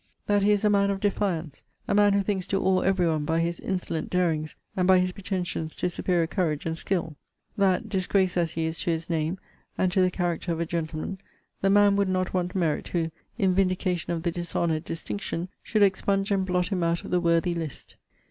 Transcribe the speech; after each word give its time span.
That 0.25 0.41
he 0.41 0.51
is 0.51 0.65
a 0.65 0.69
man 0.71 0.89
of 0.89 0.99
defiance: 0.99 1.63
a 1.87 1.93
man 1.93 2.13
who 2.13 2.23
thinks 2.23 2.47
to 2.47 2.59
awe 2.59 2.79
every 2.79 3.07
one 3.07 3.23
by 3.23 3.39
his 3.39 3.59
insolent 3.59 4.09
darings, 4.09 4.55
and 4.75 4.87
by 4.87 4.97
his 4.97 5.11
pretensions 5.11 5.75
to 5.75 5.91
superior 5.91 6.25
courage 6.25 6.65
and 6.65 6.75
skill. 6.75 7.17
That, 7.55 7.87
disgrace 7.87 8.35
as 8.35 8.53
he 8.53 8.65
is 8.65 8.79
to 8.79 8.89
his 8.89 9.11
name, 9.11 9.37
and 9.77 9.91
to 9.91 10.01
the 10.01 10.09
character 10.09 10.51
of 10.53 10.59
a 10.59 10.65
gentleman, 10.65 11.19
the 11.61 11.69
man 11.69 11.95
would 11.97 12.09
not 12.09 12.33
want 12.33 12.55
merit, 12.55 12.87
who, 12.87 13.11
in 13.37 13.53
vindication 13.53 14.11
of 14.11 14.23
the 14.23 14.31
dishonoured 14.31 14.85
distincion, 14.85 15.49
should 15.61 15.83
expunge 15.83 16.31
and 16.31 16.47
blot 16.47 16.69
him 16.69 16.81
out 16.81 17.03
of 17.03 17.11
the 17.11 17.21
worthy 17.21 17.53
list. 17.53 17.95